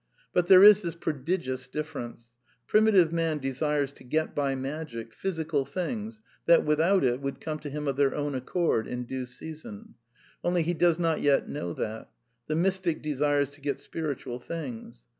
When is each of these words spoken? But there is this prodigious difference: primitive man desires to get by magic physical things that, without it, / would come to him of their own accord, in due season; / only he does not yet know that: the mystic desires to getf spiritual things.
But 0.33 0.47
there 0.47 0.63
is 0.63 0.81
this 0.81 0.95
prodigious 0.95 1.67
difference: 1.67 2.33
primitive 2.65 3.13
man 3.13 3.37
desires 3.37 3.91
to 3.91 4.03
get 4.03 4.33
by 4.33 4.55
magic 4.55 5.13
physical 5.13 5.63
things 5.63 6.21
that, 6.47 6.65
without 6.65 7.03
it, 7.03 7.21
/ 7.21 7.21
would 7.21 7.39
come 7.39 7.59
to 7.59 7.69
him 7.69 7.87
of 7.87 7.97
their 7.97 8.15
own 8.15 8.33
accord, 8.33 8.87
in 8.87 9.03
due 9.03 9.27
season; 9.27 9.93
/ 10.17 10.43
only 10.43 10.63
he 10.63 10.73
does 10.73 10.97
not 10.97 11.21
yet 11.21 11.47
know 11.47 11.75
that: 11.75 12.09
the 12.47 12.55
mystic 12.55 13.03
desires 13.03 13.51
to 13.51 13.61
getf 13.61 13.79
spiritual 13.79 14.39
things. 14.39 15.05